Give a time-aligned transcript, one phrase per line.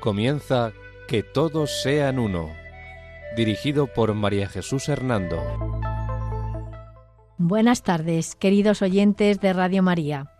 [0.00, 0.72] Comienza
[1.08, 2.48] Que todos sean uno,
[3.36, 5.36] dirigido por María Jesús Hernando.
[7.36, 10.32] Buenas tardes, queridos oyentes de Radio María.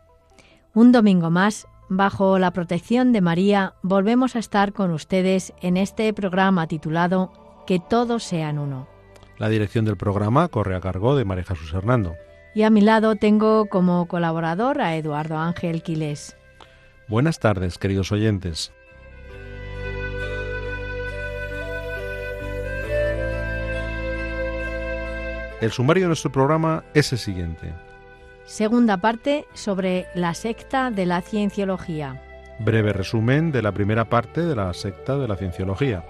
[0.73, 6.11] Un domingo más, bajo la protección de María, volvemos a estar con ustedes en este
[6.15, 7.31] programa titulado
[7.67, 8.89] Que todos sean uno.
[9.37, 12.15] La dirección del programa corre a cargo de María Jesús Hernando.
[12.55, 16.35] Y a mi lado tengo como colaborador a Eduardo Ángel Quilés.
[17.09, 18.73] Buenas tardes, queridos oyentes.
[25.61, 27.75] El sumario de nuestro programa es el siguiente.
[28.47, 32.23] Segunda parte sobre la secta de la cienciología.
[32.61, 36.03] Breve resumen de la primera parte de la secta de la cienciología.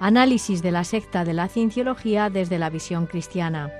[0.00, 3.70] Análisis de la secta de la cienciología desde la visión cristiana.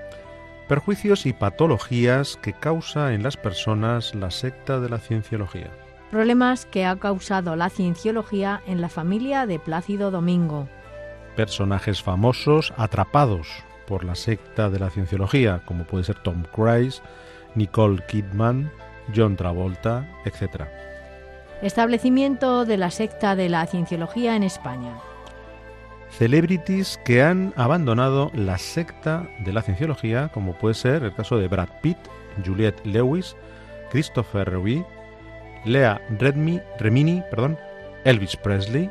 [0.68, 5.70] Perjuicios y patologías que causa en las personas la secta de la cienciología.
[6.12, 10.68] Problemas que ha causado la cienciología en la familia de Plácido Domingo.
[11.34, 13.48] Personajes famosos atrapados
[13.86, 17.02] por la secta de la cienciología, como puede ser Tom Cruise,
[17.54, 18.70] Nicole Kidman,
[19.14, 20.64] John Travolta, etc.
[21.62, 24.98] Establecimiento de la secta de la cienciología en España.
[26.10, 31.48] Celebrities que han abandonado la secta de la cienciología, como puede ser el caso de
[31.48, 31.98] Brad Pitt,
[32.44, 33.36] Juliette Lewis,
[33.90, 34.84] Christopher Reeve,
[35.64, 37.58] Lea Redmi, Remini, perdón,
[38.04, 38.90] Elvis Presley,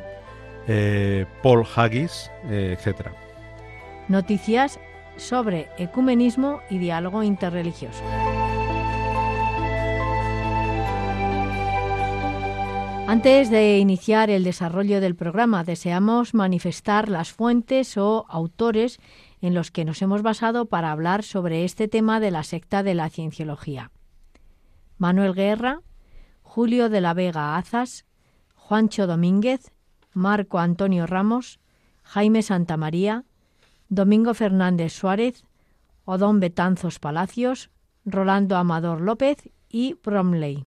[0.68, 3.08] eh, Paul Haggis, eh, etc.
[4.08, 4.78] Noticias
[5.16, 8.02] sobre ecumenismo y diálogo interreligioso.
[13.08, 18.98] Antes de iniciar el desarrollo del programa, deseamos manifestar las fuentes o autores
[19.40, 22.94] en los que nos hemos basado para hablar sobre este tema de la secta de
[22.94, 23.92] la cienciología.
[24.98, 25.82] Manuel Guerra,
[26.42, 28.06] Julio de la Vega Azas,
[28.54, 29.72] Juancho Domínguez,
[30.12, 31.60] Marco Antonio Ramos,
[32.02, 33.24] Jaime Santamaría,
[33.88, 35.44] Domingo Fernández Suárez,
[36.04, 37.70] Odón Betanzos Palacios,
[38.04, 40.64] Rolando Amador López y Bromley.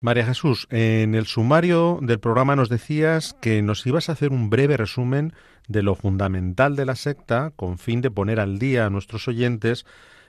[0.00, 4.50] María Jesús, en el sumario del programa nos decías que nos ibas a hacer un
[4.50, 5.32] breve resumen
[5.66, 9.86] de lo fundamental de la secta con fin de poner al día a nuestros oyentes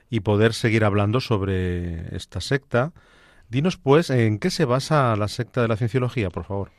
[0.09, 2.94] y poder seguir hablando sobre esta secta.
[3.50, 6.72] Dinos, pues, en qué se basa la secta de la cienciología, por favor.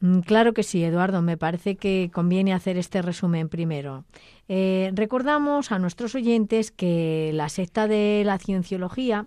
[0.00, 1.22] Mm, claro que sí, Eduardo.
[1.22, 4.04] Me parece que conviene hacer este resumen primero.
[4.48, 9.26] Eh, recordamos a nuestros oyentes que la secta de la cienciología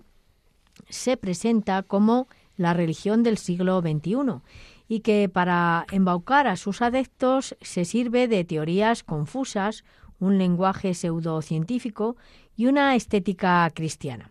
[0.88, 4.40] se presenta como la religión del siglo XXI
[4.88, 9.84] y que para embaucar a sus adeptos se sirve de teorías confusas,
[10.18, 12.16] un lenguaje pseudocientífico
[12.56, 14.30] y una estética cristiana.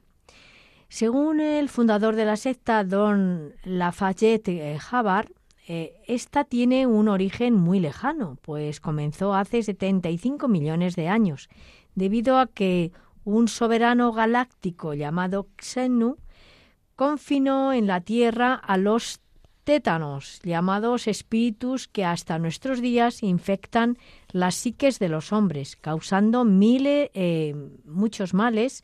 [0.87, 5.31] Según el fundador de la secta, don Lafayette Havard,
[5.73, 11.47] eh, esta tiene un origen muy lejano, pues comenzó hace 75 millones de años,
[11.95, 12.91] debido a que
[13.23, 16.17] un soberano galáctico llamado Xenu
[16.97, 19.21] confinó en la tierra a los
[19.63, 23.97] tétanos, llamados espíritus que hasta nuestros días infectan
[24.33, 27.55] las psiques de los hombres, causando miles, eh,
[27.85, 28.81] muchos males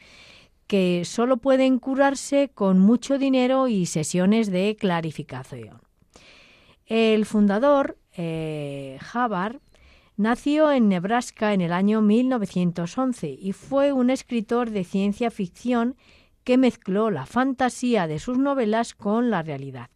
[0.67, 5.86] que solo pueden curarse con mucho dinero y sesiones de clarificación.
[6.87, 8.97] El fundador, eh,
[10.15, 15.97] nació en Nebraska en el año 1911 y fue un escritor de ciencia ficción
[16.45, 19.89] que mezcló la fantasía de sus novelas con la realidad.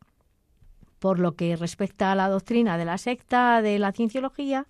[0.99, 4.67] Por lo que respecta a la doctrina de la secta de la cienciología,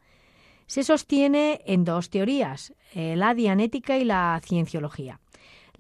[0.68, 5.20] se sostiene en dos teorías, eh, la dianética y la cienciología.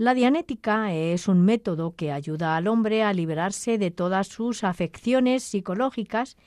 [0.02, 5.44] La dianética es un método que ayuda al hombre a liberarse de todas sus afecciones
[5.44, 6.38] psicológicas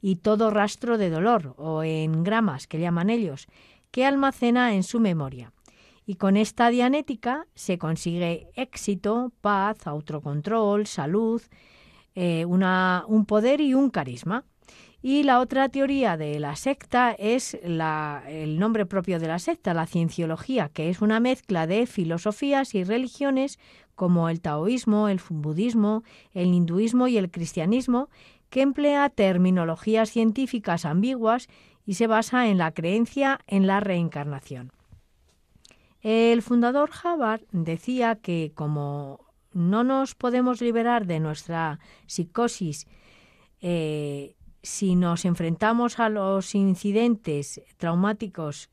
[0.00, 3.48] y todo rastro de dolor, o en gramas que llaman ellos,
[3.90, 5.52] que almacena en su memoria
[6.06, 11.42] y con esta dianética se consigue éxito, paz, autocontrol, salud,
[12.14, 14.46] eh, un poder y un carisma.
[15.04, 19.86] Y la otra teoría de la secta es el nombre propio de la secta, la
[19.86, 23.58] cienciología, que es una mezcla de filosofías y religiones
[23.96, 28.10] como el taoísmo, el budismo, el hinduismo y el cristianismo,
[28.48, 31.48] que emplea terminologías científicas ambiguas
[31.84, 34.70] y se basa en la creencia en la reencarnación.
[36.00, 39.20] El fundador Havard decía que como
[39.52, 42.86] no nos podemos liberar de nuestra psicosis
[43.60, 48.70] eh, si nos enfrentamos a los incidentes traumáticos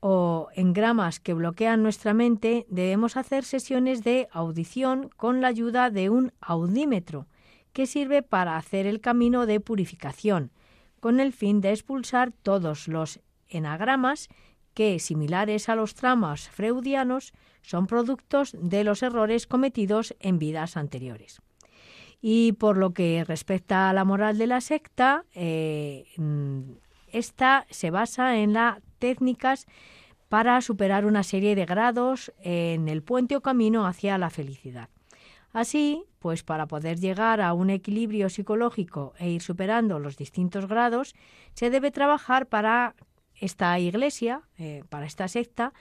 [0.00, 6.10] o engramas que bloquean nuestra mente, debemos hacer sesiones de audición con la ayuda de
[6.10, 7.26] un audímetro
[7.72, 10.52] que sirve para hacer el camino de purificación,
[11.00, 14.28] con el fin de expulsar todos los enagramas
[14.74, 17.32] que, similares a los tramas freudianos,
[17.62, 21.40] son productos de los errores cometidos en vidas anteriores.
[22.20, 26.60] Y por lo que respecta a la moral de la secta, eh, mm,
[27.12, 29.66] esta se basa en las técnicas
[30.28, 34.88] para superar una serie de grados en el puente o camino hacia la felicidad.
[35.52, 41.14] Así, pues para poder llegar a un equilibrio psicológico e ir superando los distintos grados,
[41.54, 42.94] se debe trabajar para
[43.40, 45.72] esta iglesia, eh, para esta secta,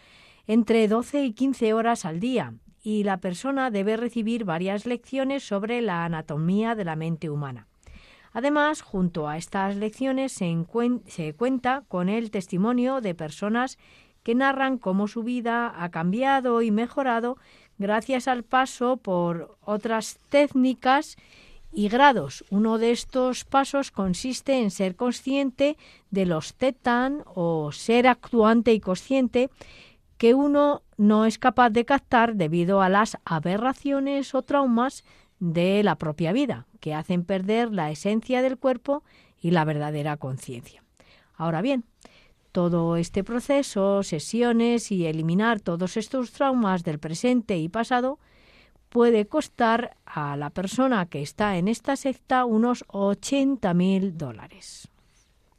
[0.47, 2.53] entre 12 y 15 horas al día,
[2.85, 7.65] y la persona debe recibir varias lecciones sobre la anatomía de la mente humana.
[8.31, 13.79] Además, junto a estas lecciones se, cuenta con el testimonio de personas
[14.21, 17.37] que narran cómo su vida ha cambiado y mejorado
[17.79, 21.17] gracias al paso por otras técnicas
[21.73, 22.45] y grados.
[22.51, 25.75] Uno de estos pasos consiste en ser consciente
[26.11, 29.49] de los tetan o ser actuante y consciente
[30.17, 35.03] que uno no es capaz de captar debido a las aberraciones o traumas
[35.39, 39.03] de la propia vida, que hacen perder la esencia del cuerpo
[39.42, 40.83] y la verdadera conciencia.
[41.36, 41.83] Ahora bien,
[42.51, 48.18] todo este proceso, sesiones y eliminar todos estos traumas del presente y pasado
[48.88, 54.88] puede costar a la persona que está en esta secta unos 80 mil dólares.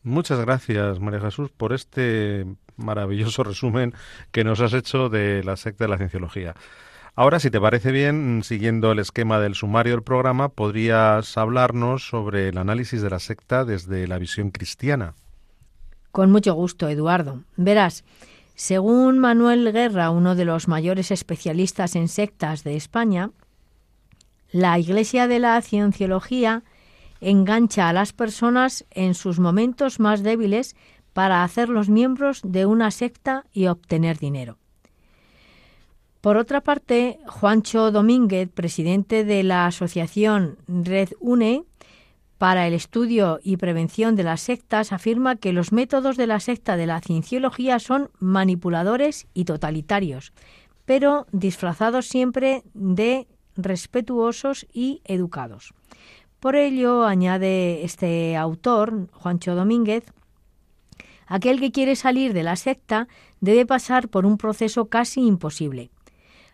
[0.03, 3.95] Muchas gracias, María Jesús, por este maravilloso resumen
[4.33, 6.55] que nos has hecho de la secta de la cienciología.
[7.15, 12.49] Ahora, si te parece bien, siguiendo el esquema del sumario del programa, podrías hablarnos sobre
[12.49, 15.15] el análisis de la secta desde la visión cristiana.
[16.13, 17.43] Con mucho gusto, Eduardo.
[17.57, 18.05] Verás,
[18.55, 23.31] según Manuel Guerra, uno de los mayores especialistas en sectas de España,
[24.51, 26.65] la Iglesia de la Cienciología
[27.21, 30.77] engancha a las personas en sus momentos más débiles
[31.17, 34.59] para hacerlos miembros de una secta y obtener dinero.
[36.21, 41.65] Por otra parte, Juancho Domínguez, presidente de la asociación Red UNE
[42.37, 46.77] para el estudio y prevención de las sectas, afirma que los métodos de la secta
[46.77, 50.35] de la cienciología son manipuladores y totalitarios,
[50.85, 53.27] pero disfrazados siempre de
[53.57, 55.73] respetuosos y educados.
[56.41, 60.05] Por ello, añade este autor, Juancho Domínguez,
[61.27, 63.09] Aquel que quiere salir de la secta
[63.41, 65.91] debe pasar por un proceso casi imposible.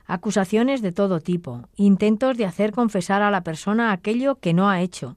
[0.07, 4.81] Acusaciones de todo tipo, intentos de hacer confesar a la persona aquello que no ha
[4.81, 5.17] hecho,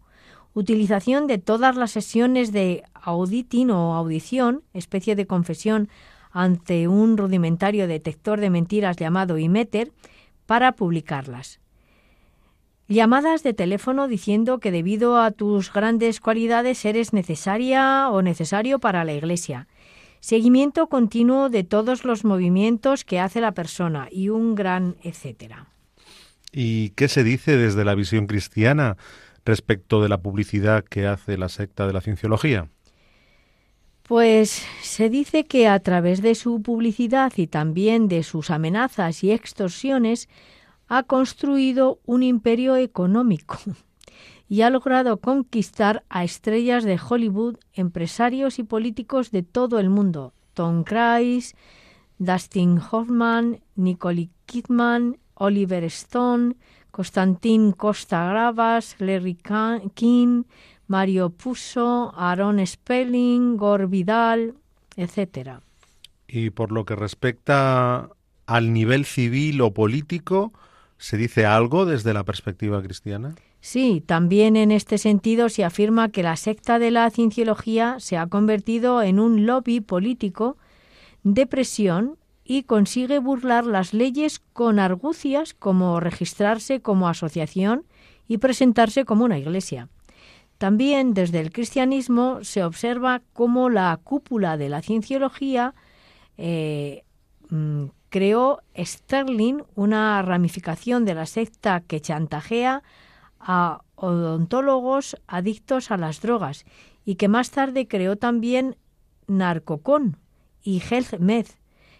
[0.53, 5.89] utilización de todas las sesiones de auditing o audición, especie de confesión
[6.31, 9.91] ante un rudimentario detector de mentiras llamado Imeter,
[10.45, 11.59] para publicarlas
[12.87, 19.03] llamadas de teléfono diciendo que debido a tus grandes cualidades eres necesaria o necesario para
[19.03, 19.67] la Iglesia.
[20.19, 25.67] Seguimiento continuo de todos los movimientos que hace la persona y un gran etcétera.
[26.51, 28.97] ¿Y qué se dice desde la visión cristiana
[29.45, 32.69] respecto de la publicidad que hace la secta de la cienciología?
[34.03, 39.31] Pues se dice que a través de su publicidad y también de sus amenazas y
[39.31, 40.29] extorsiones
[40.87, 43.57] ha construido un imperio económico
[44.47, 50.33] y ha logrado conquistar a estrellas de Hollywood, empresarios y políticos de todo el mundo.
[50.53, 51.55] Tom Cruise,
[52.17, 56.55] Dustin Hoffman, Nicole Kidman, Oliver Stone,
[56.91, 59.37] Constantin Costa Gravas, Larry
[59.95, 60.43] King,
[60.87, 64.53] Mario Puzo, Aaron Spelling, Gore Vidal,
[64.95, 65.59] etc.
[66.27, 68.09] Y por lo que respecta
[68.45, 70.53] al nivel civil o político,
[71.05, 73.35] ¿Se dice algo desde la perspectiva cristiana?
[73.61, 78.25] Sí, también en este sentido se afirma que la secta de la cienciología se ha
[78.25, 80.57] convertido en un lobby político
[81.21, 87.85] de presión y consigue burlar las leyes con argucias como registrarse como asociación
[88.27, 89.89] y presentarse como una iglesia.
[90.57, 95.75] También desde el cristianismo se observa cómo la cúpula de la cienciología
[96.39, 97.03] eh,
[97.51, 102.81] mm, creó Sterling una ramificación de la secta que chantajea
[103.41, 106.63] a odontólogos adictos a las drogas
[107.03, 108.77] y que más tarde creó también
[109.27, 110.15] Narcocon
[110.63, 111.47] y HealthMed,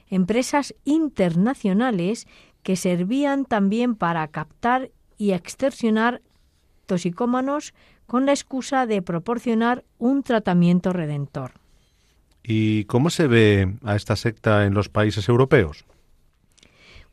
[0.10, 2.28] empresas internacionales
[2.64, 6.22] que servían también para captar y extorsionar
[6.86, 7.74] toxicómanos
[8.06, 11.52] con la excusa de proporcionar un tratamiento redentor.
[12.42, 15.84] ¿Y cómo se ve a esta secta en los países europeos?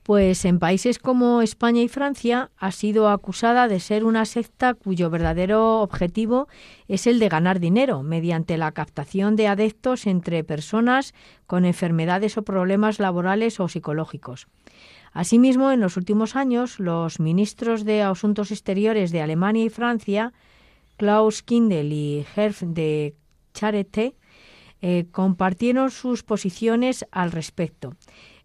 [0.03, 5.11] Pues en países como España y Francia ha sido acusada de ser una secta cuyo
[5.11, 6.49] verdadero objetivo
[6.89, 11.15] es el de ganar dinero mediante la captación de adeptos entre personas
[11.47, 14.49] con enfermedades o problemas laborales o psicológicos.
[15.13, 20.33] Asimismo, en los últimos años, los ministros de Asuntos Exteriores de Alemania y Francia,
[20.97, 23.15] Klaus Kindel y Herf de
[23.53, 24.17] Charité,
[24.81, 27.95] eh, compartieron sus posiciones al respecto.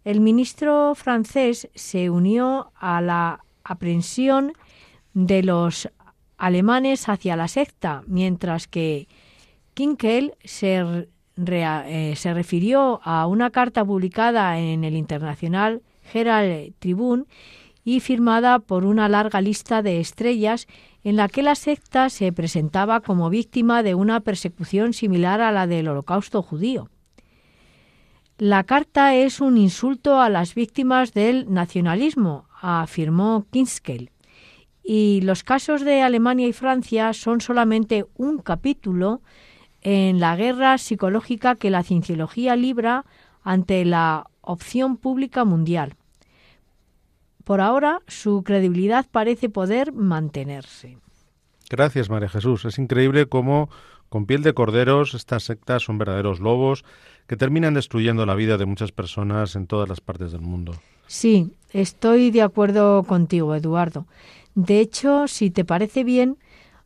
[0.04, 4.52] El ministro francés se unió a la aprensión
[5.14, 5.88] de los
[6.36, 9.08] alemanes hacia la secta, mientras que
[9.74, 17.24] Kinkel se, eh, se refirió a una carta publicada en el Internacional Herald Tribune
[17.84, 20.66] y firmada por una larga lista de estrellas
[21.04, 25.66] en la que la secta se presentaba como víctima de una persecución similar a la
[25.66, 26.90] del holocausto judío.
[28.38, 34.12] La carta es un insulto a las víctimas del nacionalismo, afirmó Kinskel,
[34.84, 39.22] y los casos de Alemania y Francia son solamente un capítulo
[39.80, 43.04] en la guerra psicológica que la cienciología libra
[43.42, 45.96] ante la opción pública mundial.
[47.42, 50.98] Por ahora, su credibilidad parece poder mantenerse.
[51.68, 52.64] Gracias, María Jesús.
[52.66, 53.68] Es increíble cómo,
[54.08, 56.84] con piel de corderos, estas sectas son verdaderos lobos
[57.28, 60.72] que terminan destruyendo la vida de muchas personas en todas las partes del mundo.
[61.06, 64.06] Sí, estoy de acuerdo contigo, Eduardo.
[64.54, 66.38] De hecho, si te parece bien,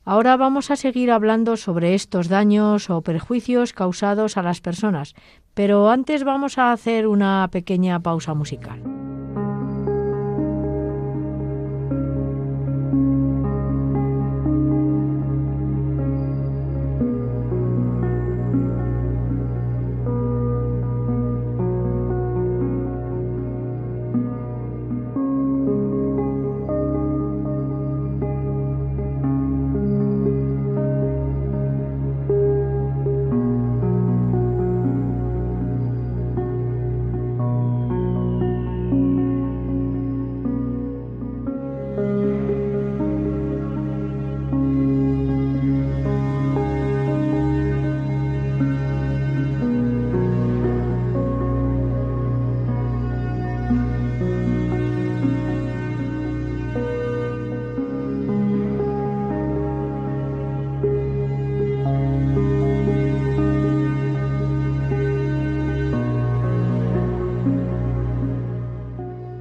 [0.05, 5.15] ahora vamos a seguir hablando sobre estos daños o perjuicios causados a las personas,
[5.55, 8.83] pero antes vamos a hacer una pequeña pausa musical.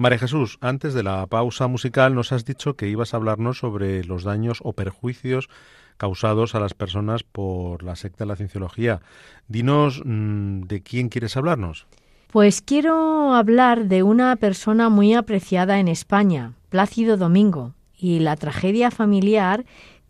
[0.00, 4.02] María Jesús, antes de la pausa musical nos has dicho que ibas a hablarnos sobre
[4.02, 5.50] los daños o perjuicios
[5.98, 9.02] causados a las personas por la secta de la cienciología.
[9.46, 11.86] Dinos mm, de quién quieres hablarnos.
[12.32, 18.90] Pues quiero hablar de una persona muy apreciada en España, Plácido Domingo, y la tragedia
[18.90, 19.66] familiar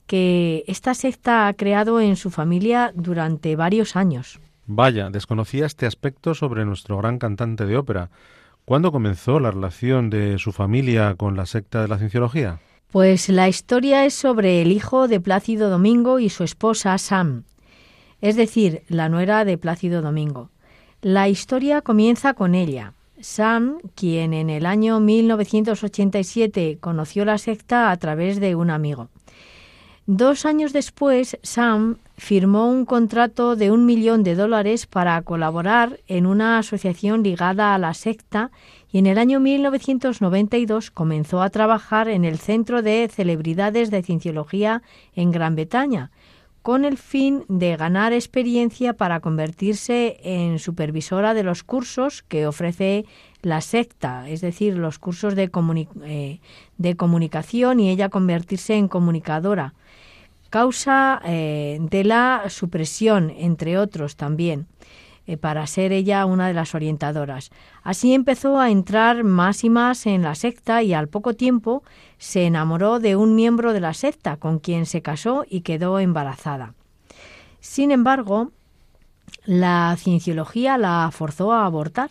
[0.07, 4.39] que esta secta ha creado en su familia durante varios años.
[4.67, 8.09] Vaya, desconocía este aspecto sobre nuestro gran cantante de ópera.
[8.65, 12.61] ¿Cuándo comenzó la relación de su familia con la secta de la cienciología?
[12.91, 17.45] Pues la historia es sobre el hijo de Plácido Domingo y su esposa Sam,
[18.21, 20.51] es decir, la nuera de Plácido Domingo.
[21.01, 22.95] La historia comienza con ella.
[23.21, 29.09] Sam, quien en el año 1987 conoció la secta a través de un amigo.
[30.13, 36.27] Dos años después, Sam firmó un contrato de un millón de dólares para colaborar en
[36.27, 38.51] una asociación ligada a la secta
[38.91, 44.83] y en el año 1992 comenzó a trabajar en el Centro de Celebridades de Cienciología
[45.15, 46.11] en Gran Bretaña,
[46.63, 53.05] con el fin de ganar experiencia para convertirse en supervisora de los cursos que ofrece
[53.43, 55.53] la secta, es decir, los cursos de,
[56.05, 56.41] eh,
[56.79, 59.73] de comunicación y ella convertirse en comunicadora
[60.51, 64.67] causa eh, de la supresión, entre otros también,
[65.27, 67.51] eh, para ser ella una de las orientadoras.
[67.83, 71.85] Así empezó a entrar más y más en la secta y al poco tiempo
[72.19, 76.75] se enamoró de un miembro de la secta con quien se casó y quedó embarazada.
[77.61, 78.51] Sin embargo,
[79.45, 82.11] la cienciología la forzó a abortar,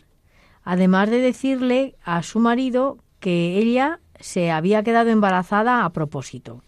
[0.63, 6.62] además de decirle a su marido que ella se había quedado embarazada a propósito.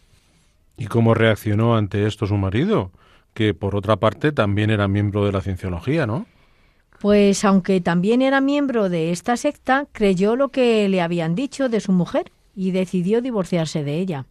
[0.77, 2.91] ¿Y cómo reaccionó ante esto su marido?
[3.33, 6.25] Que por otra parte también era miembro de la cienciología, ¿no?
[6.99, 11.79] Pues aunque también era miembro de esta secta, creyó lo que le habían dicho de
[11.79, 14.25] su mujer y decidió divorciarse de ella.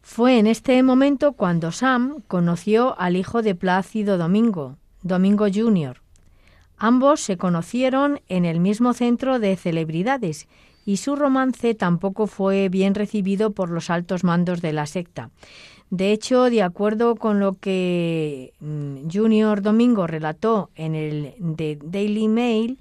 [0.00, 6.00] Fue en este momento cuando Sam conoció al hijo de Plácido Domingo, Domingo Jr.
[6.78, 10.46] Ambos se conocieron en el mismo centro de celebridades
[10.84, 15.30] y su romance tampoco fue bien recibido por los altos mandos de la secta.
[15.90, 22.28] De hecho, de acuerdo con lo que mm, Junior Domingo relató en el The Daily
[22.28, 22.78] Mail,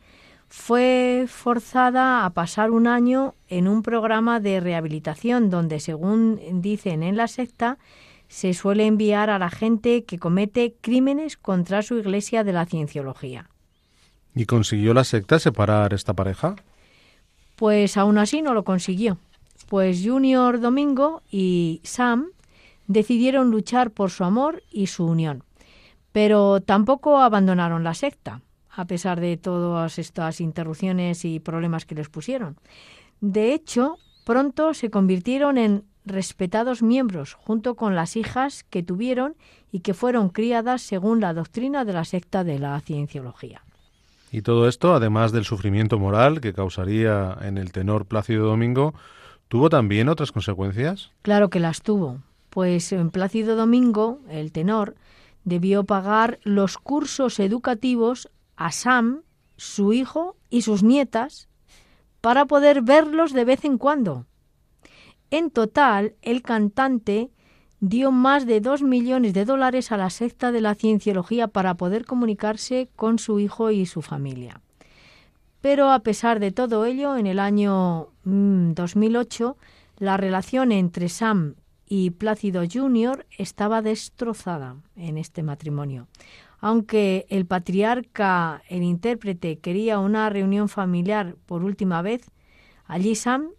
[0.49, 7.17] fue forzada a pasar un año en un programa de rehabilitación donde, según dicen en
[7.17, 7.77] la secta,
[8.27, 13.49] se suele enviar a la gente que comete crímenes contra su iglesia de la cienciología.
[14.33, 16.55] ¿Y consiguió la secta separar esta pareja?
[17.55, 19.17] Pues aún así no lo consiguió,
[19.69, 22.31] pues Junior Domingo y Sam
[22.87, 25.43] decidieron luchar por su amor y su unión,
[26.11, 32.09] pero tampoco abandonaron la secta, a pesar de todas estas interrupciones y problemas que les
[32.09, 32.57] pusieron.
[33.21, 39.35] De hecho, pronto se convirtieron en respetados miembros, junto con las hijas que tuvieron
[39.71, 43.63] y que fueron criadas según la doctrina de la secta de la cienciología.
[44.31, 48.93] Y todo esto, además del sufrimiento moral que causaría en el tenor Plácido Domingo,
[49.47, 51.11] ¿tuvo también otras consecuencias?
[51.21, 52.19] Claro que las tuvo,
[52.55, 54.95] pues en Plácido Domingo, el tenor,
[55.43, 59.23] debió pagar los cursos educativos a Sam,
[59.57, 61.49] su hijo y sus nietas,
[62.21, 64.25] para poder verlos de vez en cuando.
[65.31, 67.29] En total, el cantante
[67.81, 72.05] dio más de dos millones de dólares a la secta de la cienciología para poder
[72.05, 74.61] comunicarse con su hijo y su familia.
[75.59, 81.55] Pero a pesar de todo ello, en el año 2008, mm, la relación entre Sam
[81.87, 83.25] y Plácido Jr.
[83.37, 86.07] estaba destrozada en este matrimonio.
[86.59, 92.31] Aunque el patriarca, el intérprete, quería una reunión familiar por última vez,
[92.85, 93.49] allí Sam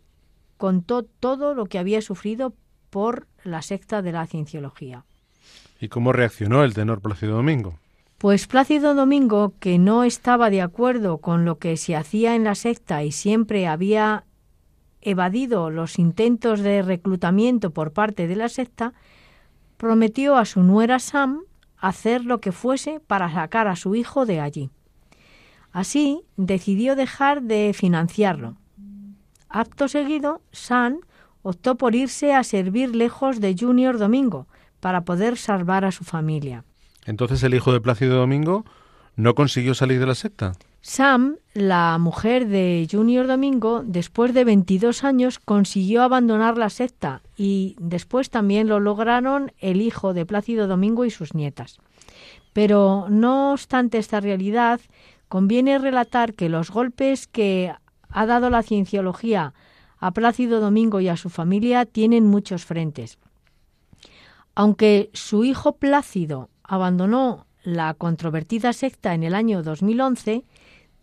[0.57, 2.55] contó todo lo que había sufrido
[2.91, 5.05] por la secta de la cienciología.
[5.81, 7.79] ¿Y cómo reaccionó el tenor Plácido Domingo?
[8.19, 12.55] Pues Plácido Domingo, que no estaba de acuerdo con lo que se hacía en la
[12.55, 14.25] secta y siempre había
[15.07, 18.92] evadido los intentos de reclutamiento por parte de la secta,
[19.77, 21.42] prometió a su nuera Sam
[21.79, 24.71] hacer lo que fuese para sacar a su hijo de allí.
[25.73, 28.57] Así decidió dejar de financiarlo.
[29.49, 31.01] Acto seguido, Sam
[31.42, 34.49] optó por irse a servir lejos de Junior Domingo
[34.81, 36.64] para poder salvar a su familia.
[37.05, 38.64] Entonces el hijo de Plácido Domingo
[39.14, 40.53] no consiguió salir de la secta.
[40.88, 47.75] Sam, la mujer de Junior Domingo, después de 22 años consiguió abandonar la secta y
[47.81, 51.79] después también lo lograron el hijo de Plácido Domingo y sus nietas.
[52.53, 54.81] Pero no obstante esta realidad,
[55.29, 57.75] conviene relatar que los golpes que
[58.09, 59.55] ha dado la cienciología
[59.99, 63.18] a Plácido Domingo y a su familia tienen muchos frentes.
[64.55, 70.44] Aunque su hijo Plácido abandonó la controvertida secta en el año 2011,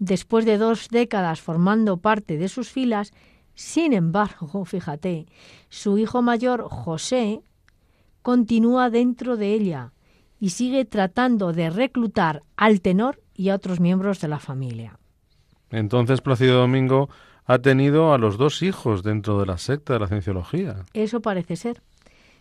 [0.04, 3.14] después de dos décadas formando parte de sus filas,
[3.56, 5.28] sin embargo, fíjate,
[5.70, 7.42] su hijo mayor José
[8.22, 9.94] continúa dentro de ella
[10.40, 15.00] y sigue tratando de reclutar al tenor y a otros miembros de la familia.
[15.70, 17.10] Entonces Plácido Domingo
[17.46, 20.86] ha tenido a los dos hijos dentro de la secta de la cienciología.
[20.94, 21.82] Eso parece ser.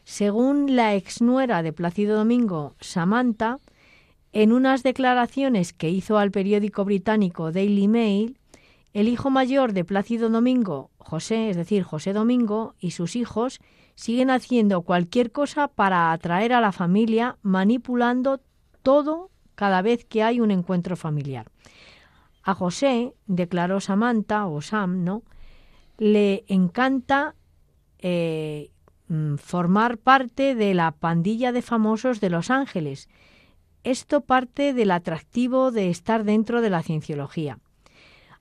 [0.04, 3.58] Según la exnuera de Plácido Domingo, Samantha,
[4.32, 8.38] en unas declaraciones que hizo al periódico británico Daily Mail,
[8.92, 13.60] el hijo mayor de Plácido Domingo, José, es decir, José Domingo, y sus hijos
[13.94, 18.40] siguen haciendo cualquier cosa para atraer a la familia, manipulando
[18.82, 21.50] todo cada vez que hay un encuentro familiar.
[22.42, 25.22] A José, declaró Samantha o Sam, ¿no?
[25.98, 27.34] Le encanta
[27.98, 28.70] eh,
[29.08, 33.08] mm, formar parte de la pandilla de famosos de Los Ángeles.
[33.84, 37.58] Esto parte del atractivo de estar dentro de la cienciología.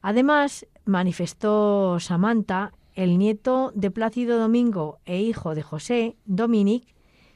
[0.02, 6.84] Además, manifestó Samantha, el nieto de Plácido Domingo e hijo de José, Dominic,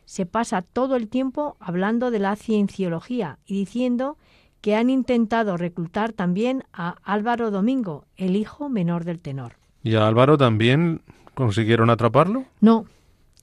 [0.06, 4.18] se pasa todo el tiempo hablando de la cienciología y diciendo
[4.62, 9.54] que han intentado reclutar también a Álvaro Domingo, el hijo menor del tenor.
[9.84, 11.02] ¿Y a Álvaro también
[11.34, 12.46] consiguieron atraparlo?
[12.62, 12.86] No.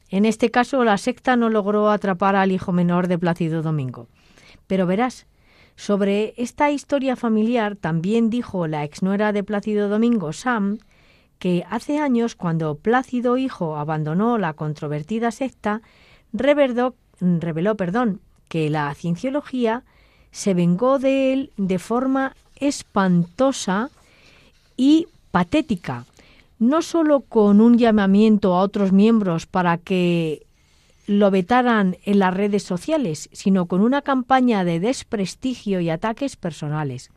[0.08, 4.08] En este caso la secta no logró atrapar al hijo menor de Plácido Domingo.
[4.72, 5.26] Pero verás,
[5.76, 10.78] sobre esta historia familiar también dijo la exnuera de Plácido Domingo, Sam,
[11.38, 15.82] que hace años, cuando Plácido Hijo abandonó la controvertida secta,
[16.32, 19.82] reveló, reveló perdón, que la cienciología
[20.30, 23.90] se vengó de él de forma espantosa
[24.78, 26.06] y patética,
[26.58, 30.46] no sólo con un llamamiento a otros miembros para que
[31.18, 37.10] lo vetaran en las redes sociales, sino con una campaña de desprestigio y ataques personales.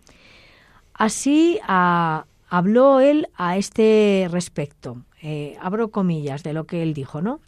[0.94, 5.04] Así habló él a este respecto.
[5.22, 7.40] Eh, abro comillas de lo que él dijo, ¿no?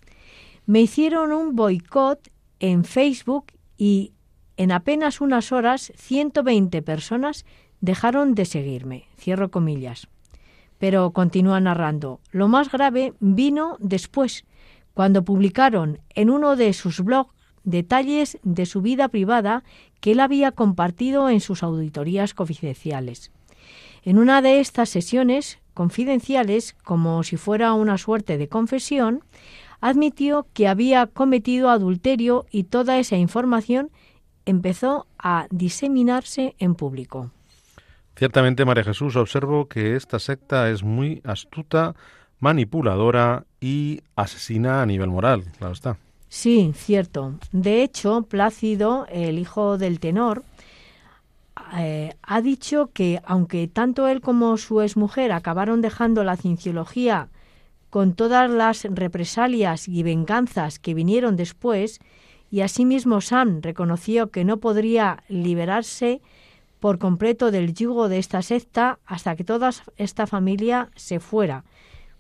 [0.66, 2.30] Me hicieron un boicot
[2.60, 3.46] en Facebook
[3.78, 4.14] y
[4.58, 7.46] en apenas unas horas 120 personas
[7.80, 9.06] dejaron de seguirme.
[9.18, 10.08] Cierro comillas.
[10.80, 12.20] Pero continúa narrando.
[12.32, 14.46] Lo más grave vino después,
[14.98, 17.32] cuando publicaron en uno de sus blogs
[17.64, 19.64] detalles de su vida privada
[20.00, 23.32] que él había compartido en sus auditorías confidenciales.
[24.02, 29.24] En una de estas sesiones confidenciales, como si fuera una suerte de confesión,
[29.82, 33.92] admitió que había cometido adulterio y toda esa información
[34.48, 37.30] empezó a diseminarse en público.
[38.16, 41.94] Ciertamente, María Jesús, observo que esta secta es muy astuta,
[42.40, 45.98] manipuladora y asesina a nivel moral, claro está.
[46.30, 47.36] Sí, cierto.
[47.52, 50.44] De hecho, Plácido, el hijo del tenor,
[51.76, 57.30] eh, ha dicho que aunque tanto él como su exmujer acabaron dejando la cienciología
[57.90, 62.00] con todas las represalias y venganzas que vinieron después,
[62.52, 66.22] y asimismo Sam reconoció que no podría liberarse
[66.80, 71.64] por completo del yugo de esta secta hasta que toda esta familia se fuera.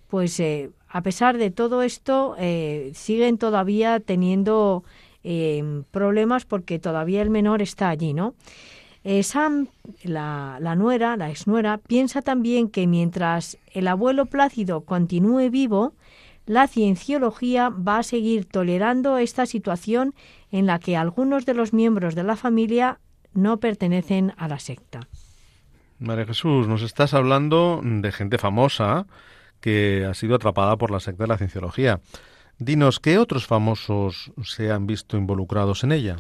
[0.08, 4.84] Pues eh, a pesar de todo esto, eh, siguen todavía teniendo
[5.24, 8.36] eh, problemas porque todavía el menor está allí, ¿no?
[9.22, 9.68] Sam,
[10.04, 15.94] la, la nuera, la exnuera, piensa también que mientras el abuelo Plácido continúe vivo,
[16.46, 20.14] la cienciología va a seguir tolerando esta situación
[20.52, 23.00] en la que algunos de los miembros de la familia
[23.34, 25.08] no pertenecen a la secta.
[26.00, 29.08] María Jesús, nos estás hablando de gente famosa
[29.60, 32.00] que ha sido atrapada por la secta de la cienciología.
[32.60, 36.18] Dinos, ¿qué otros famosos se han visto involucrados en ella?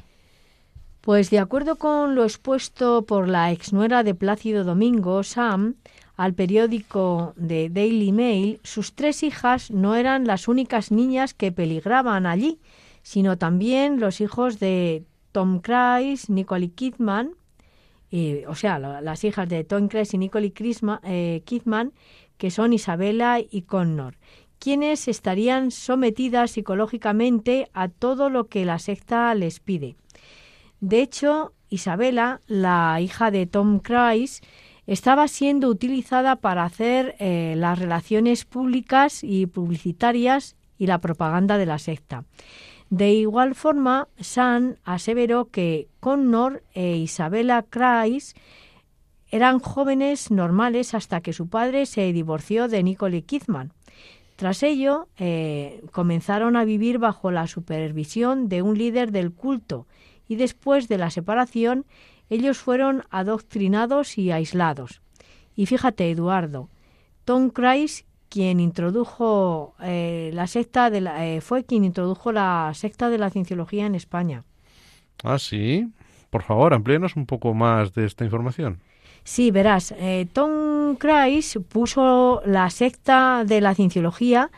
[1.02, 5.76] Pues de acuerdo con lo expuesto por la exnuera de Plácido Domingo, Sam,
[6.17, 12.26] al periódico de Daily Mail, sus tres hijas no eran las únicas niñas que peligraban
[12.26, 12.60] allí,
[13.04, 17.32] sino también los hijos de Tom Cruise, Nicole Kidman,
[18.47, 20.54] o sea, las hijas de Tom Cruise y Nicole
[21.04, 21.93] eh, Kidman,
[22.38, 24.17] que son Isabella y Connor,
[24.60, 29.95] quienes estarían sometidas psicológicamente a todo lo que la secta les pide.
[30.80, 34.41] De hecho, Isabella, la hija de Tom Cruise,
[34.86, 41.65] estaba siendo utilizada para hacer eh, las relaciones públicas y publicitarias y la propaganda de
[41.65, 42.23] la secta.
[42.89, 48.34] De igual forma, San aseveró que Connor e Isabella Kreis
[49.29, 53.73] eran jóvenes normales hasta que su padre se divorció de Nicole Kidman.
[54.35, 59.87] Tras ello, eh, comenzaron a vivir bajo la supervisión de un líder del culto
[60.27, 61.85] y después de la separación
[62.29, 65.01] ellos fueron adoctrinados y aislados.
[65.55, 66.69] Y fíjate, Eduardo,
[67.25, 73.09] Tom Cruise, quien introdujo eh, la secta de la, eh, fue quien introdujo la secta
[73.09, 74.43] de la cienciología en España.
[75.23, 75.87] Ah, sí.
[76.29, 78.81] Por favor, amplíenos un poco más de esta información.
[79.27, 84.51] Sí, verás, eh, Tom Cruise puso la secta de la cienciología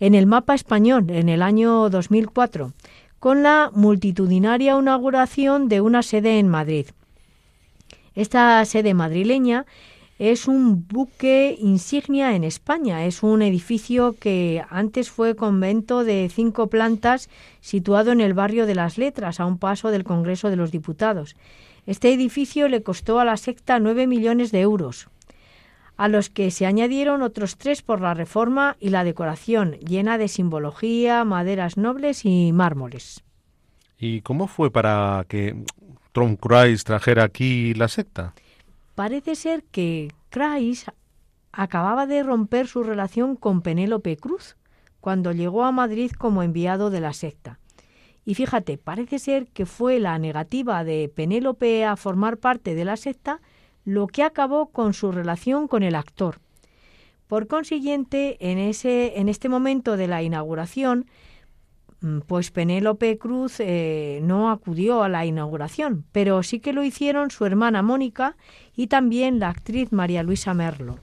[0.00, 2.72] en el mapa español en el año 2004
[3.20, 6.86] con la multitudinaria inauguración de una sede en Madrid.
[8.16, 9.64] Esta sede madrileña
[10.18, 13.04] es un buque insignia en España.
[13.04, 18.74] Es un edificio que antes fue convento de cinco plantas situado en el barrio de
[18.74, 21.36] las Letras, a un paso del Congreso de los Diputados.
[21.86, 25.08] Este edificio le costó a la secta nueve millones de euros,
[25.96, 30.26] a los que se añadieron otros tres por la reforma y la decoración, llena de
[30.26, 33.22] simbología, maderas nobles y mármoles.
[33.98, 35.56] ¿Y cómo fue para que
[36.12, 38.34] Tom Cruise trajera aquí la secta?
[38.96, 40.86] Parece ser que Cruise
[41.52, 44.56] acababa de romper su relación con Penélope Cruz
[45.00, 47.60] cuando llegó a Madrid como enviado de la secta.
[48.26, 52.98] Y fíjate, parece ser que fue la negativa de Penélope a formar parte de la
[52.98, 53.40] secta
[53.86, 56.40] lo que acabó con su relación con el actor.
[57.28, 61.06] Por consiguiente, en, ese, en este momento de la inauguración,
[62.00, 67.30] Mm, pues Penélope Cruz eh, no acudió a la inauguración, pero sí que lo hicieron
[67.30, 68.36] su hermana Mónica
[68.76, 70.98] y también la actriz María Luisa Merlo.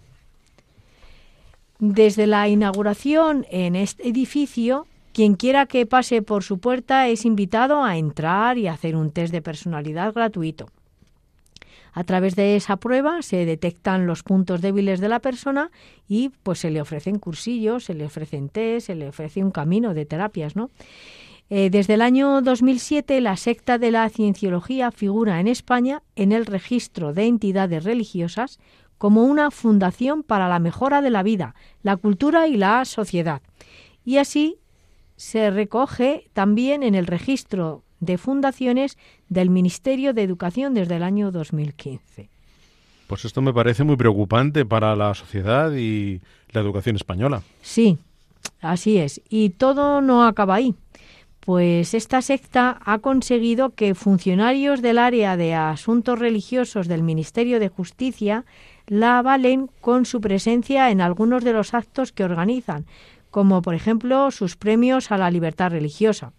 [1.80, 7.84] Desde la inauguración en este edificio, Quien quiera que pase por su puerta es invitado
[7.84, 10.70] a entrar y hacer un test de personalidad gratuito.
[11.94, 15.70] A través de esa prueba se detectan los puntos débiles de la persona
[16.08, 19.94] y pues se le ofrecen cursillos, se le ofrecen test, se le ofrece un camino
[19.94, 20.72] de terapias, ¿no?
[21.52, 26.48] Eh, desde el año 2007, la secta de la cienciología figura en España en el
[26.48, 28.60] registro de entidades religiosas
[28.98, 33.44] como una fundación para la mejora de la vida, la cultura y la sociedad.
[34.04, 34.58] Y así
[35.16, 38.98] se recoge también en el registro de fundaciones
[39.30, 42.30] del Ministerio de Educación desde el año 2015.
[43.08, 46.22] Pues esto me parece muy preocupante para la sociedad y
[46.52, 47.44] la educación española.
[47.62, 47.98] Sí,
[48.62, 49.22] así es.
[49.30, 50.76] Y todo no acaba ahí.
[51.40, 57.68] Pues esta secta ha conseguido que funcionarios del área de asuntos religiosos del Ministerio de
[57.68, 58.46] Justicia
[58.88, 62.86] la avalen con su presencia en algunos de los actos que organizan,
[63.34, 66.34] como por ejemplo sus premios a la libertad religiosa.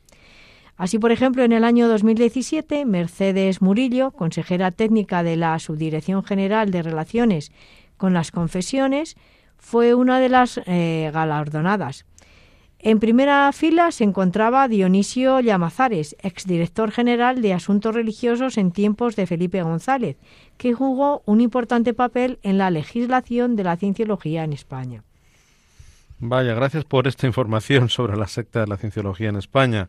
[0.76, 6.70] Así, por ejemplo, en el año 2017, Mercedes Murillo, consejera técnica de la Subdirección General
[6.70, 7.50] de Relaciones
[7.96, 9.16] con las Confesiones,
[9.58, 12.06] fue una de las eh, galardonadas.
[12.78, 19.26] En primera fila se encontraba Dionisio Llamazares, exdirector general de Asuntos Religiosos en tiempos de
[19.26, 20.16] Felipe González,
[20.58, 25.02] que jugó un importante papel en la legislación de la cienciología en España.
[26.18, 29.88] Vaya, gracias por esta información sobre la secta de la cienciología en España.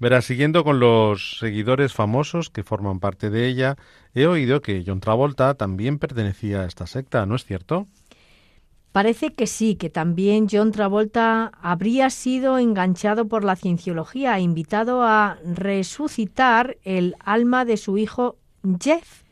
[0.00, 3.76] Verás, siguiendo con los seguidores famosos que forman parte de ella,
[4.14, 7.86] he oído que John Travolta también pertenecía a esta secta, ¿no es cierto?
[8.94, 15.02] Parece que sí, que también John Travolta habría sido enganchado por la cienciología e invitado
[15.02, 18.36] a resucitar el alma de su hijo
[18.80, 19.22] Jeff,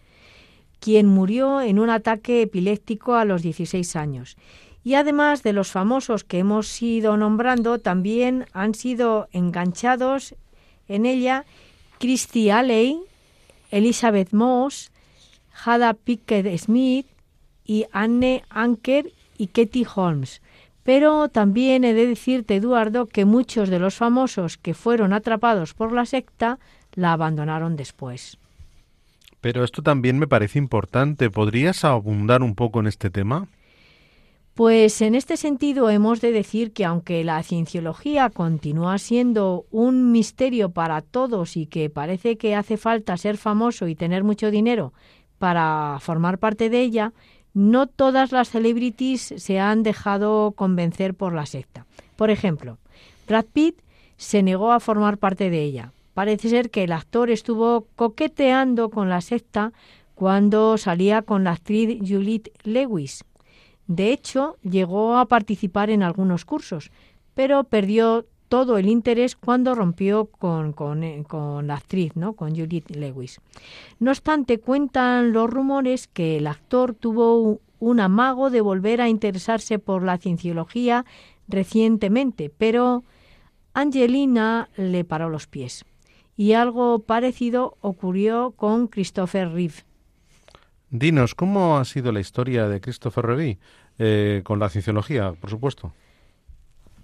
[0.81, 4.37] quien murió en un ataque epiléptico a los 16 años.
[4.85, 10.35] Y además de los famosos que hemos ido nombrando, también han sido enganchados
[10.89, 11.45] en ella
[11.99, 13.01] Christy Alley,
[13.71, 14.91] Elizabeth Moss,
[15.65, 17.07] Hada Pickett Smith
[17.65, 20.43] y Anne Anker y Katie Holmes.
[20.83, 25.93] Pero también he de decirte, Eduardo, que muchos de los famosos que fueron atrapados por
[25.93, 26.59] la secta
[26.95, 28.39] la abandonaron después.
[29.41, 31.31] Pero esto también me parece importante.
[31.31, 33.47] ¿Podrías abundar un poco en este tema?
[34.55, 40.69] Pues en este sentido hemos de decir que aunque la cienciología continúa siendo un misterio
[40.69, 44.93] para todos y que parece que hace falta ser famoso y tener mucho dinero
[45.39, 47.15] para formar parte de ella,
[47.55, 51.87] no todas las celebrities se han dejado convencer por la secta.
[52.17, 52.77] Por ejemplo,
[53.27, 53.81] Brad Pitt
[54.19, 55.93] se negó a formar parte de ella.
[56.13, 59.73] Parece ser que el actor estuvo coqueteando con la secta
[60.15, 63.25] cuando salía con la actriz Juliette Lewis
[63.95, 66.91] de hecho, llegó a participar en algunos cursos,
[67.35, 71.25] pero perdió todo el interés cuando rompió con, con, eh,
[71.63, 72.33] la actriz, ¿no?
[72.33, 73.41] con Judith Lewis.
[73.99, 79.79] No obstante, cuentan los rumores que el actor tuvo un amago de volver a interesarse
[79.79, 81.05] por la cienciología
[81.47, 83.05] recientemente, pero
[83.75, 85.85] Angelina le paró los pies.
[86.35, 89.85] Y algo parecido ocurrió con Christopher Reeve.
[90.95, 93.59] Dinos, ¿cómo ha sido la historia de Christopher Reeve
[93.99, 95.93] eh, con la cienciología, por supuesto?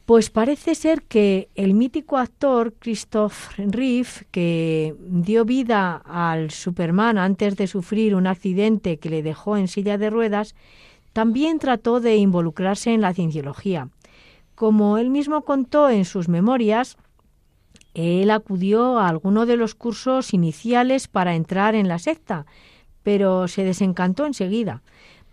[0.09, 7.57] Pues parece ser que el mítico actor Christopher Reeve, que dio vida al Superman antes
[7.57, 10.55] de sufrir un accidente que le dejó en silla de ruedas,
[11.13, 13.91] también trató de involucrarse en la cienciología.
[14.55, 16.97] Como él mismo contó en sus memorias,
[17.93, 22.47] él acudió a alguno de los cursos iniciales para entrar en la secta,
[23.03, 24.83] pero se desencantó enseguida.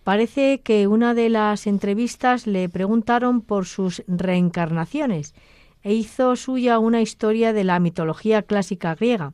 [0.06, 5.34] Parece que una de las entrevistas le preguntaron por sus reencarnaciones
[5.82, 9.34] e hizo suya una historia de la mitología clásica griega.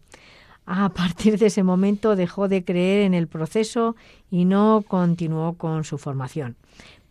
[0.66, 3.98] A partir de ese momento dejó de creer en el proceso
[4.32, 6.56] y no continuó con su formación.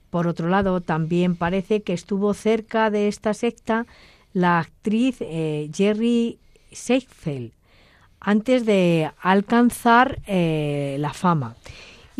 [0.08, 3.84] Por otro lado, también parece que estuvo cerca de esta secta
[4.32, 6.38] la actriz eh, Jerry
[6.72, 7.52] Seinfeld,
[8.20, 11.56] antes de alcanzar eh, la fama.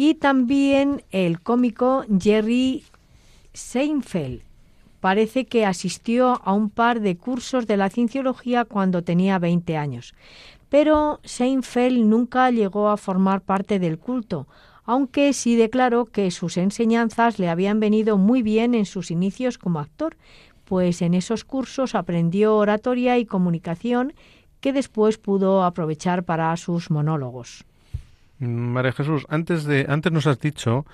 [0.02, 2.84] Y también el cómico Jerry
[3.52, 4.40] Seinfeld.
[4.98, 10.14] Parece que asistió a un par de cursos de la cienciología cuando tenía 20 años.
[10.70, 14.46] Pero Seinfeld nunca llegó a formar parte del culto,
[14.86, 19.80] aunque sí declaró que sus enseñanzas le habían venido muy bien en sus inicios como
[19.80, 20.16] actor,
[20.64, 24.14] pues en esos cursos aprendió oratoria y comunicación
[24.62, 27.66] que después pudo aprovechar para sus monólogos.
[28.40, 30.86] María Jesús, antes, de, antes nos has dicho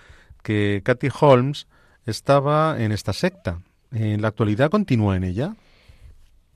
[0.42, 1.66] que Katy Holmes
[2.04, 3.60] estaba en esta secta.
[3.92, 5.54] ¿En la actualidad continúa en ella?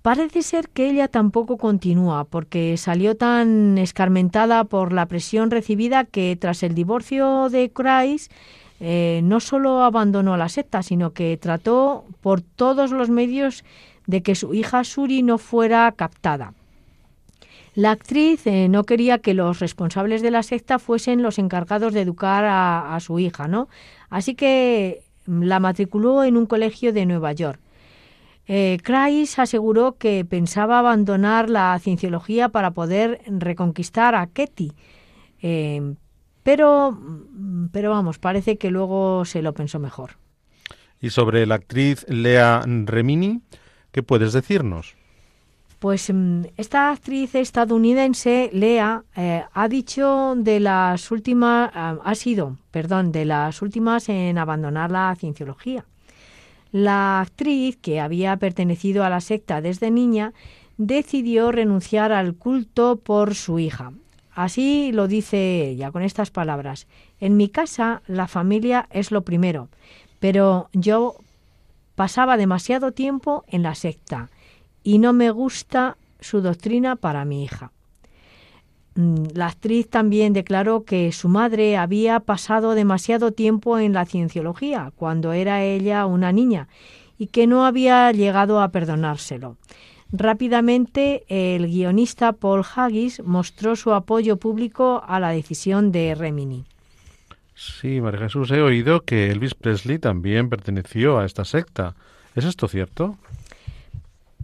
[0.02, 6.36] Parece ser que ella tampoco continúa, porque salió tan escarmentada por la presión recibida que
[6.40, 8.32] tras el divorcio de Christ
[8.80, 13.62] eh, no solo abandonó la secta, sino que trató por todos los medios
[14.06, 16.54] de que su hija Suri no fuera captada.
[17.74, 22.00] La actriz eh, no quería que los responsables de la secta fuesen los encargados de
[22.00, 23.68] educar a, su hija, ¿no?
[24.08, 27.60] Así que la matriculó en un colegio de Nueva York.
[28.48, 28.78] Eh,
[29.36, 34.72] aseguró que pensaba abandonar la cienciología para poder reconquistar a Ketty,
[35.40, 35.94] eh,
[36.42, 36.98] pero,
[37.70, 40.16] pero vamos, parece que luego se lo pensó mejor.
[41.00, 43.40] Y sobre la actriz Lea Remini,
[43.92, 44.96] ¿qué puedes decirnos?
[45.80, 52.58] Pues mm, esta actriz estadounidense, Lea, eh, ha dicho de las últimas, ah, ha sido,
[52.70, 55.86] perdón, de las últimas en abandonar la cienciología.
[56.70, 60.34] La actriz, que había pertenecido a la secta desde niña,
[60.76, 63.92] decidió renunciar al culto por su hija.
[64.34, 66.88] Así lo dice ella, con estas palabras.
[67.20, 69.70] En mi casa la familia es lo primero,
[70.18, 71.16] pero yo
[71.94, 74.28] pasaba demasiado tiempo en la secta
[74.82, 77.72] y no me gusta su doctrina para mi hija.
[78.94, 84.92] Mm, la actriz también declaró que su madre había pasado demasiado tiempo en la cienciología
[84.96, 86.68] cuando era ella una niña
[87.16, 89.56] y que no había llegado a perdonárselo.
[90.12, 96.64] Rápidamente, el guionista Paul Haggis mostró su apoyo público a la decisión de Remini.
[97.54, 101.94] Sí, María Jesús, he oído que Elvis Presley también perteneció a esta secta.
[102.34, 103.18] ¿Es esto cierto?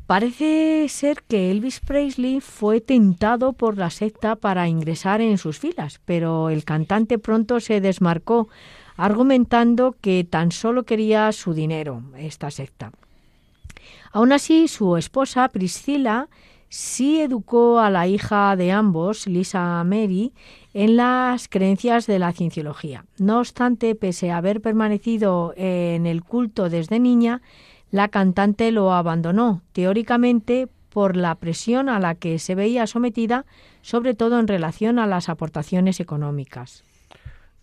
[0.07, 6.01] Parece ser que Elvis Presley fue tentado por la secta para ingresar en sus filas,
[6.05, 8.49] pero el cantante pronto se desmarcó,
[8.97, 12.93] argumentando que tan solo quería su dinero, esta secta.
[14.13, 16.29] Aún así, su esposa, Priscila,
[16.69, 20.33] sí educó a la hija de ambos, Lisa Mary,
[20.73, 23.05] en las creencias de la cienciología.
[23.19, 27.43] No obstante, pese a haber permanecido en el culto desde niña,
[27.97, 33.45] la cantante lo abandonó, teóricamente por la presión a la que se veía sometida,
[33.83, 36.85] sobre todo en relación a las aportaciones económicas.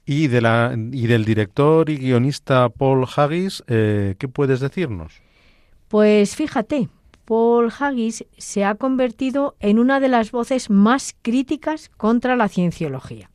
[0.06, 5.22] ¿Y, de la, y del director y guionista Paul Haggis, eh, qué puedes decirnos?
[5.88, 6.90] Pues fíjate,
[7.26, 13.30] Paul Haggis se ha convertido en una de las voces más críticas contra la cienciología.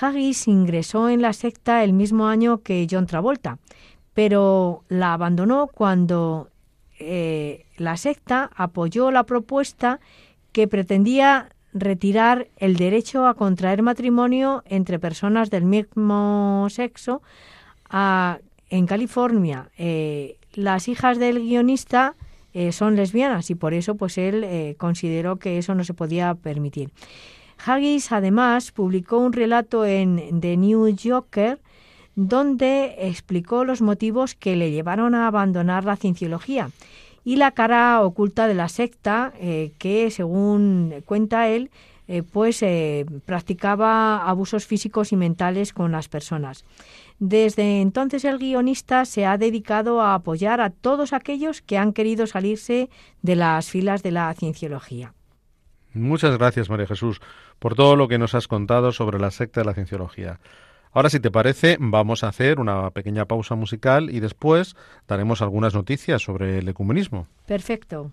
[0.00, 3.58] Haggis ingresó en la secta el mismo año que John Travolta,
[4.16, 6.48] pero la abandonó cuando
[6.98, 10.00] eh, la secta apoyó la propuesta
[10.52, 17.20] que pretendía retirar el derecho a contraer matrimonio entre personas del mismo sexo
[17.90, 19.68] en California.
[19.76, 22.14] Eh, las hijas del guionista
[22.54, 26.90] eh, son lesbianas y por eso pues él consideró que eso no se podía permitir.
[27.66, 31.60] Haggis además publicó un relato en The New Yorker
[32.16, 36.70] donde explicó los motivos que le llevaron a abandonar la cienciología
[37.24, 41.70] y la cara oculta de la secta eh, que, según cuenta él,
[42.08, 46.64] eh, pues eh, practicaba abusos físicos y mentales con las personas.
[47.18, 52.26] Desde entonces el guionista se ha dedicado a apoyar a todos aquellos que han querido
[52.26, 52.88] salirse
[53.22, 55.12] de las filas de la cienciología.
[55.94, 57.20] Muchas gracias, María Jesús,
[57.58, 60.38] por todo lo que nos has contado sobre la secta de la cienciología.
[60.96, 65.74] Ahora, si te parece, vamos a hacer una pequeña pausa musical y después daremos algunas
[65.74, 67.26] noticias sobre el ecumenismo.
[67.44, 68.12] Perfecto.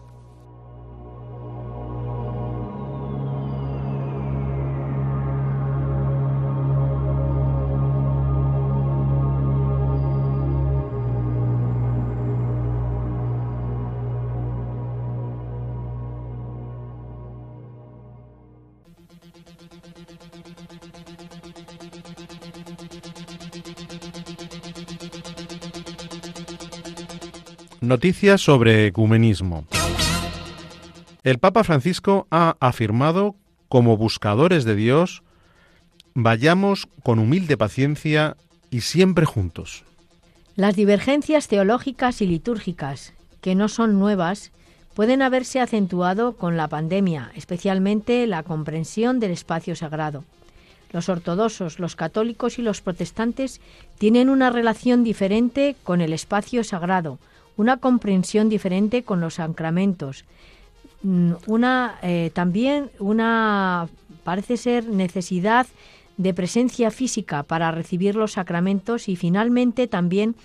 [27.91, 29.65] Noticias sobre ecumenismo.
[31.25, 33.35] El Papa Francisco ha afirmado,
[33.67, 35.23] como buscadores de Dios,
[36.13, 38.37] vayamos con humilde paciencia
[38.69, 39.83] y siempre juntos.
[40.55, 43.11] Las divergencias teológicas y litúrgicas,
[43.41, 44.53] que no son nuevas,
[44.93, 50.23] pueden haberse acentuado con la pandemia, especialmente la comprensión del espacio sagrado.
[50.93, 53.59] Los ortodoxos, los católicos y los protestantes
[53.97, 57.19] tienen una relación diferente con el espacio sagrado,
[57.61, 60.25] una comprensión diferente con los sacramentos,
[61.03, 63.87] mm, una eh, también una
[64.23, 65.67] parece ser necesidad
[66.17, 70.35] de presencia física para recibir los sacramentos y finalmente también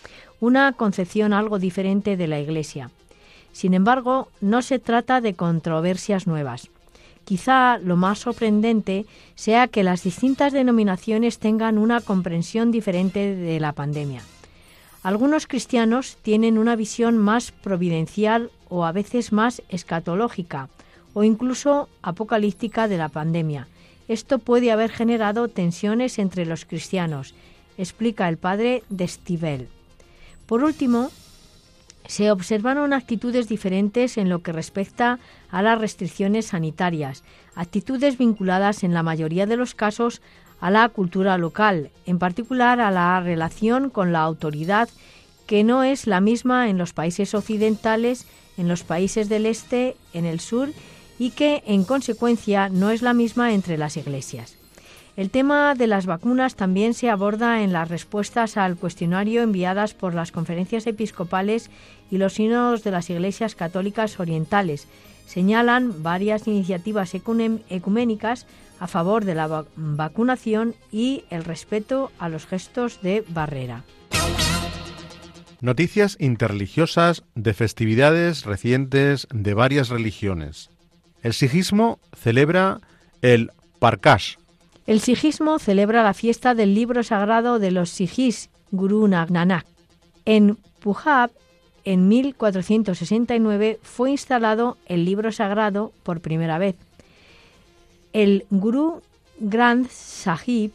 [0.40, 2.90] una concepción algo diferente de la Iglesia.
[3.52, 6.68] Sin embargo, no se trata de controversias nuevas.
[7.24, 13.72] Quizá lo más sorprendente sea que las distintas denominaciones tengan una comprensión diferente de la
[13.72, 14.22] pandemia.
[15.06, 20.68] Algunos cristianos tienen una visión más providencial o a veces más escatológica
[21.14, 23.68] o incluso apocalíptica de la pandemia.
[24.08, 27.36] Esto puede haber generado tensiones entre los cristianos,
[27.78, 29.68] explica el padre de Stivel.
[30.46, 31.12] Por último,
[32.08, 35.20] se observaron actitudes diferentes en lo que respecta
[35.52, 37.22] a las restricciones sanitarias,
[37.54, 40.20] actitudes vinculadas en la mayoría de los casos
[40.60, 44.88] a la cultura local, en particular a la relación con la autoridad
[45.46, 48.26] que no es la misma en los países occidentales,
[48.56, 50.70] en los países del este, en el sur
[51.18, 54.56] y que en consecuencia no es la misma entre las iglesias.
[55.16, 60.12] El tema de las vacunas también se aborda en las respuestas al cuestionario enviadas por
[60.12, 61.70] las conferencias episcopales
[62.10, 64.88] y los sínodos de las iglesias católicas orientales.
[65.26, 68.46] Señalan varias iniciativas ecuménicas
[68.80, 73.84] a favor de la vacunación y el respeto a los gestos de barrera.
[75.60, 80.70] Noticias interreligiosas de festividades recientes de varias religiones.
[81.22, 82.80] El sijismo celebra
[83.22, 84.36] el Parkash.
[84.86, 89.66] El sijismo celebra la fiesta del libro sagrado de los sijis Guru Nanak.
[90.24, 91.30] En Punjab,
[91.84, 96.76] en 1469, fue instalado el libro sagrado por primera vez.
[98.16, 99.02] El Guru
[99.40, 100.72] Granth Sahib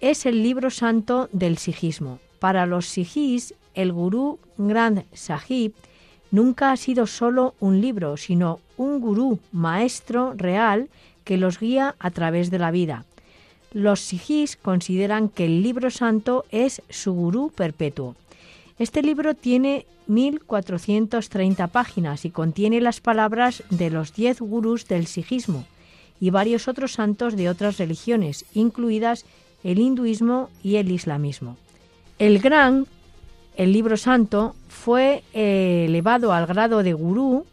[0.00, 2.20] es el libro santo del sijismo.
[2.38, 5.72] Para los sijis, el Gurú Granth Sahib
[6.30, 10.88] nunca ha sido solo un libro, sino un gurú, maestro real,
[11.24, 13.04] que los guía a través de la vida.
[13.72, 18.14] Los sijis consideran que el libro santo es su gurú perpetuo.
[18.78, 25.66] Este libro tiene 1430 páginas y contiene las palabras de los diez gurús del sijismo,
[26.20, 29.24] y varios otros santos de otras religiones, incluidas
[29.64, 31.56] el hinduismo y el islamismo.
[32.18, 32.86] El Gran,
[33.56, 37.46] el libro santo, fue eh, elevado al grado de gurú,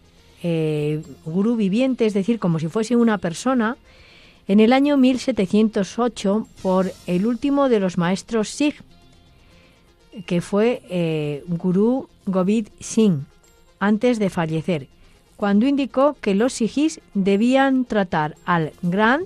[0.43, 3.77] eh, gurú viviente, es decir, como si fuese una persona,
[4.47, 8.83] en el año 1708 por el último de los maestros Sikh,
[10.25, 13.25] que fue eh, Gurú Gobind Singh,
[13.79, 14.87] antes de fallecer,
[15.37, 19.25] cuando indicó que los sijis debían tratar al Grand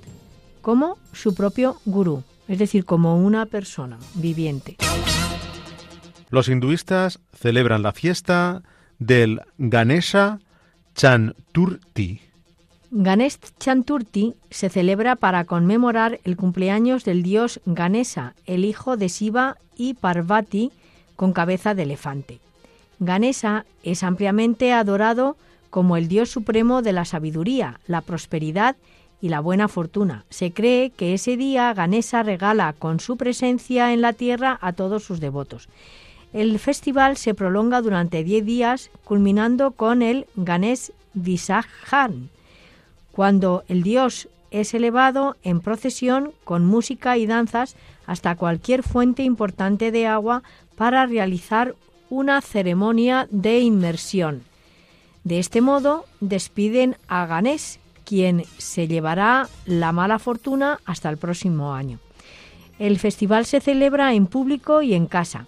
[0.61, 4.77] como su propio gurú, es decir, como una persona viviente.
[6.29, 8.61] Los hinduistas celebran la fiesta
[8.99, 10.39] del Ganesha
[10.95, 12.21] Chanturti.
[12.91, 19.57] Ganesh Chanturti se celebra para conmemorar el cumpleaños del dios Ganesha, el hijo de Shiva
[19.75, 20.71] y Parvati
[21.15, 22.39] con cabeza de elefante.
[22.99, 25.37] Ganesha es ampliamente adorado
[25.69, 28.75] como el Dios supremo de la sabiduría, la prosperidad
[29.21, 30.25] y la buena fortuna.
[30.29, 35.03] Se cree que ese día Ganesa regala con su presencia en la tierra a todos
[35.03, 35.67] sus devotos.
[36.31, 42.29] El festival se prolonga durante 10 días, culminando con el Ganesh Visajan,
[43.11, 49.91] cuando el dios es elevado en procesión con música y danzas hasta cualquier fuente importante
[49.91, 50.43] de agua
[50.75, 51.75] para realizar
[52.09, 54.48] una ceremonia de inmersión.
[55.23, 61.73] De este modo despiden a Ganés, quien se llevará la mala fortuna hasta el próximo
[61.73, 61.99] año.
[62.79, 65.47] El festival se celebra en público y en casa.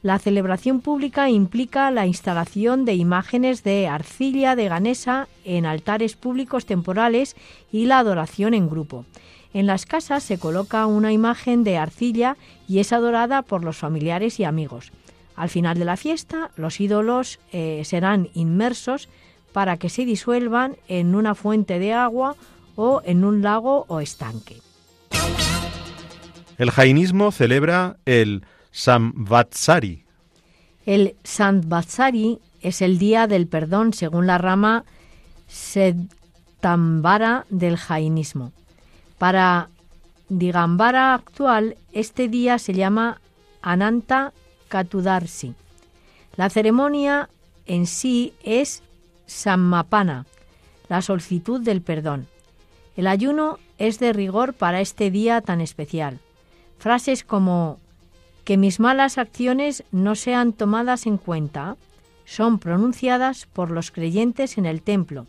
[0.00, 6.66] La celebración pública implica la instalación de imágenes de arcilla de Ganesa en altares públicos
[6.66, 7.34] temporales
[7.72, 9.04] y la adoración en grupo.
[9.52, 12.36] En las casas se coloca una imagen de arcilla
[12.68, 14.92] y es adorada por los familiares y amigos.
[15.38, 19.08] Al final de la fiesta, los ídolos eh, serán inmersos
[19.52, 22.34] para que se disuelvan en una fuente de agua
[22.74, 24.56] o en un lago o estanque.
[26.58, 30.02] El jainismo celebra el Samvatsari.
[30.84, 34.84] El Samvatsari es el día del perdón según la rama
[35.46, 38.52] Sedambara del jainismo.
[39.18, 39.68] Para
[40.28, 43.20] Digambara actual, este día se llama
[43.62, 44.32] Ananta
[44.68, 45.54] Katudarsi.
[46.36, 47.28] La ceremonia
[47.66, 48.82] en sí es
[49.26, 50.26] Sammapana,
[50.88, 52.26] la solicitud del perdón.
[52.96, 56.18] El ayuno es de rigor para este día tan especial.
[56.78, 57.78] Frases como
[58.44, 61.76] que mis malas acciones no sean tomadas en cuenta
[62.24, 65.26] son pronunciadas por los creyentes en el templo.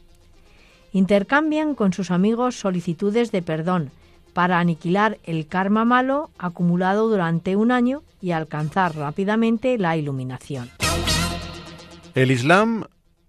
[0.91, 3.91] Intercambian con sus amigos solicitudes de perdón
[4.33, 10.69] para aniquilar el karma malo acumulado durante un año y alcanzar rápidamente la iluminación.
[12.15, 12.85] El Islam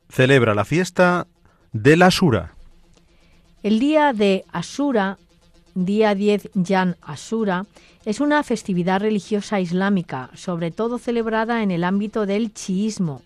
[0.09, 1.27] celebra la fiesta
[1.73, 2.55] de la Asura.
[3.63, 5.19] El día de Asura,
[5.75, 7.67] día 10 Yan Asura,
[8.05, 13.23] es una festividad religiosa islámica, sobre todo celebrada en el ámbito del chiismo,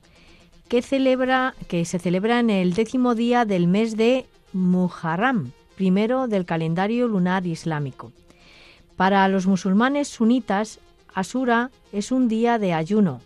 [0.69, 6.45] que, celebra, que se celebra en el décimo día del mes de Muharram, primero del
[6.45, 8.13] calendario lunar islámico.
[8.97, 10.79] Para los musulmanes sunitas,
[11.15, 13.21] Asura es un día de ayuno.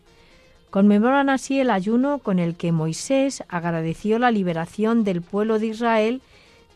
[0.70, 6.22] Conmemoran así el ayuno con el que Moisés agradeció la liberación del pueblo de Israel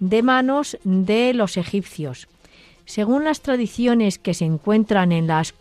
[0.01, 2.29] de manos de los egipcios.
[2.87, 5.55] Según las tradiciones que se encuentran en las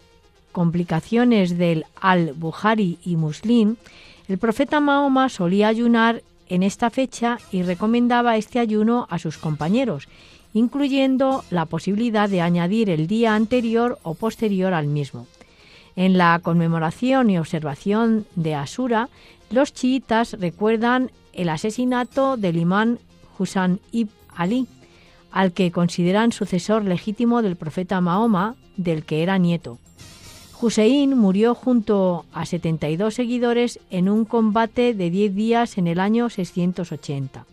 [0.52, 3.76] complicaciones del Al-Bukhari y Muslim,
[4.28, 10.10] el profeta Mahoma solía ayunar en esta fecha y recomendaba este ayuno a sus compañeros,
[10.54, 15.28] incluyendo la posibilidad de añadir el día anterior o posterior al mismo.
[15.96, 19.08] En la conmemoración y observación de Asura,
[19.50, 23.00] los chiitas recuerdan el asesinato del imán
[23.40, 24.68] Husan ibn Ali,
[25.32, 29.80] al que consideran sucesor legítimo del profeta Mahoma, del que era nieto.
[30.62, 36.30] Hussein murió junto a 72 seguidores en un combate de 10 días en el año
[36.30, 37.46] 680.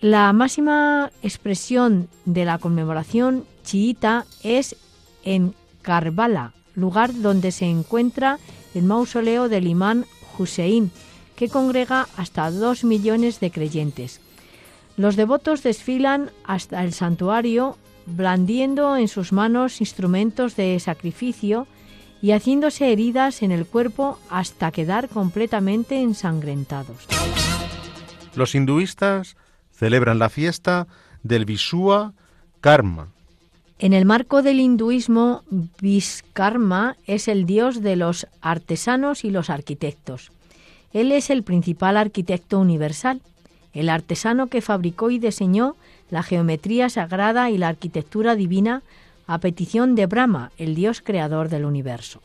[0.00, 4.76] La máxima expresión de la conmemoración chiita es
[5.24, 8.38] en Karbala, lugar donde se encuentra
[8.74, 10.06] el mausoleo del imán
[10.38, 10.90] Hussein,
[11.34, 14.20] que congrega hasta dos millones de creyentes.
[14.96, 17.76] Los devotos desfilan hasta el santuario
[18.06, 21.66] blandiendo en sus manos instrumentos de sacrificio
[22.22, 27.06] y haciéndose heridas en el cuerpo hasta quedar completamente ensangrentados.
[28.34, 29.36] Los hinduistas
[29.72, 30.86] celebran la fiesta
[31.22, 32.14] del Visua
[32.60, 33.08] Karma.
[33.78, 35.42] En el marco del hinduismo,
[35.80, 40.32] Viskarma es el dios de los artesanos y los arquitectos.
[40.94, 43.20] Él es el principal arquitecto universal
[43.76, 45.76] el artesano que fabricó y diseñó
[46.10, 48.82] la geometría sagrada y la arquitectura divina
[49.26, 52.22] a petición de Brahma, el dios creador del universo.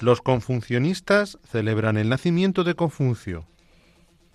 [0.00, 3.44] Los confucionistas celebran el nacimiento de Confucio.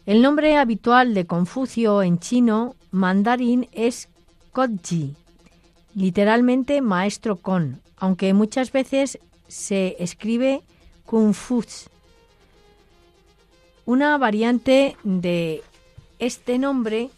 [0.05, 4.09] El nombre habitual de Confucio en chino mandarín es
[4.51, 5.15] Kodji,
[5.95, 10.61] literalmente maestro con, aunque muchas veces se escribe
[11.05, 11.89] Confucio.
[13.86, 15.61] Una variante de
[16.19, 17.09] este nombre,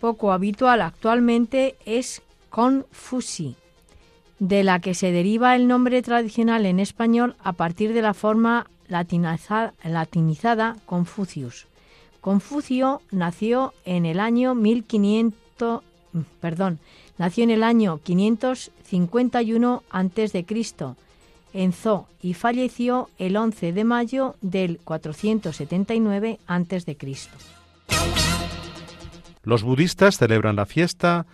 [0.00, 3.56] poco habitual actualmente, es Confusi,
[4.38, 8.66] de la que se deriva el nombre tradicional en español a partir de la forma
[8.88, 11.66] latinizada Confucius.
[12.20, 15.82] Confucio nació en el año 1500,
[16.40, 16.78] perdón,
[17.18, 20.44] nació en el año 551 a.C
[21.56, 26.96] en Zo y falleció el 11 de mayo del 479 a.C.
[29.46, 31.24] Los budistas celebran la fiesta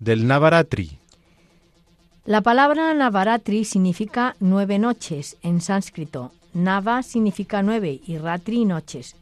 [0.00, 0.98] del Navaratri.
[2.26, 6.32] La palabra Navaratri significa nueve noches en sánscrito.
[6.54, 9.14] Nava significa nueve y Ratri noches.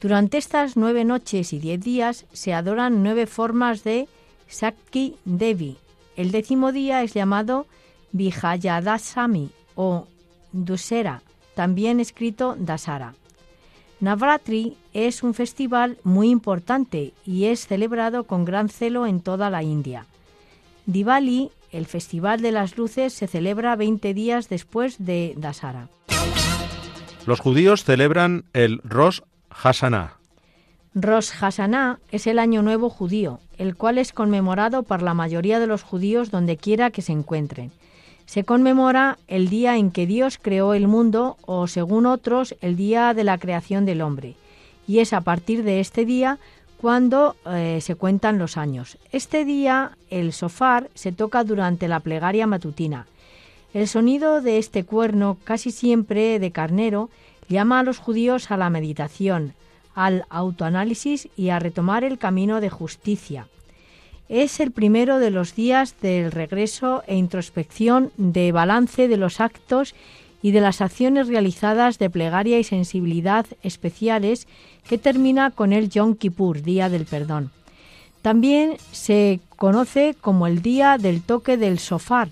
[0.00, 4.08] Durante estas nueve noches y diez días se adoran nueve formas de
[4.48, 5.76] Sakki Devi.
[6.16, 7.66] El décimo día es llamado
[8.12, 10.06] Vijayadasami o
[10.52, 11.20] Dusera,
[11.54, 13.14] también escrito Dasara.
[14.00, 19.62] Navratri es un festival muy importante y es celebrado con gran celo en toda la
[19.62, 20.06] India.
[20.86, 25.88] Diwali, el Festival de las Luces, se celebra 20 días después de Dasara.
[27.26, 29.20] Los judíos celebran el Rosh
[29.50, 30.18] Hashanah.
[30.94, 35.66] Rosh Hashanah es el año nuevo judío, el cual es conmemorado por la mayoría de
[35.66, 37.72] los judíos donde quiera que se encuentren.
[38.26, 43.14] Se conmemora el día en que Dios creó el mundo o, según otros, el día
[43.14, 44.34] de la creación del hombre.
[44.86, 46.38] Y es a partir de este día
[46.80, 48.98] cuando eh, se cuentan los años.
[49.12, 53.06] Este día el sofar se toca durante la plegaria matutina.
[53.72, 57.10] El sonido de este cuerno, casi siempre de carnero,
[57.48, 59.54] llama a los judíos a la meditación,
[59.94, 63.48] al autoanálisis y a retomar el camino de justicia.
[64.28, 69.94] Es el primero de los días del regreso e introspección de balance de los actos
[70.40, 74.48] y de las acciones realizadas de plegaria y sensibilidad especiales
[74.88, 77.50] que termina con el Yom Kippur, Día del Perdón.
[78.22, 82.30] También se conoce como el Día del Toque del Sofar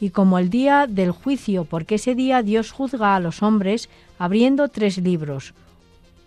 [0.00, 4.68] y como el Día del Juicio, porque ese día Dios juzga a los hombres abriendo
[4.68, 5.52] tres libros.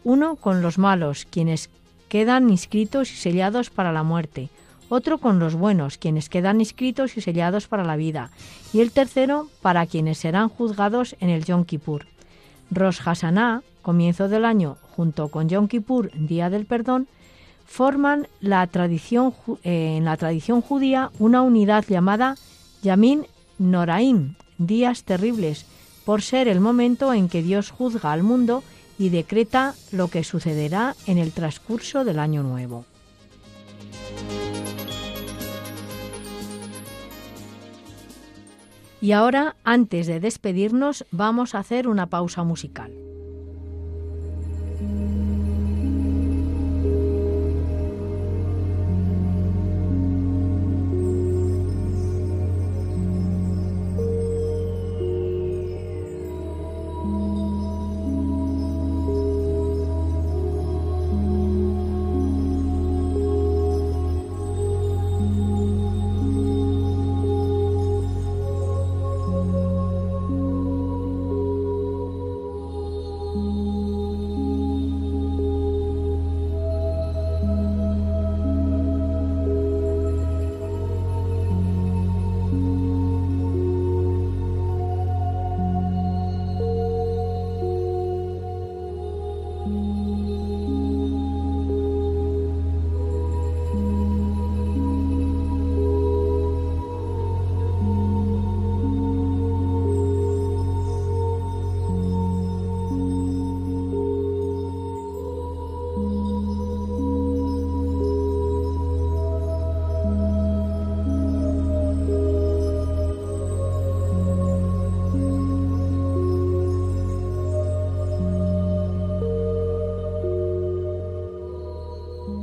[0.04, 1.72] Uno con los malos, quienes
[2.08, 4.50] quedan inscritos y sellados para la muerte
[4.90, 8.32] otro con los buenos, quienes quedan inscritos y sellados para la vida,
[8.74, 12.06] y el tercero para quienes serán juzgados en el Yom Kippur.
[12.72, 17.08] Rosh Hashanah, comienzo del año, junto con Yom Kippur, Día del Perdón,
[17.66, 19.34] forman la tradición,
[19.64, 22.36] eh, en la tradición judía una unidad llamada
[22.82, 23.26] Yamin
[23.60, 25.66] Noraim, días terribles,
[26.06, 28.64] por ser el momento en que Dios juzga al mundo
[28.98, 32.86] y decreta lo que sucederá en el transcurso del año nuevo.
[39.00, 43.07] Y ahora, antes de despedirnos, vamos a hacer una pausa musical.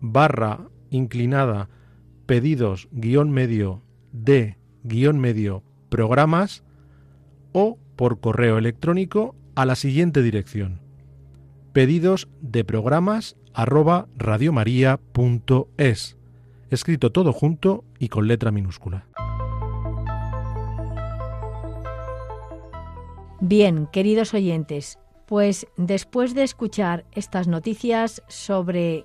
[0.00, 1.68] barra inclinada
[2.26, 3.82] pedidos guion medio
[4.12, 6.62] de guion medio programas
[7.52, 10.80] o por correo electrónico a la siguiente dirección
[11.72, 16.16] pedidos de programas arroba radiomaria.es
[16.70, 19.06] escrito todo junto y con letra minúscula.
[23.40, 29.04] Bien, queridos oyentes, pues después de escuchar estas noticias sobre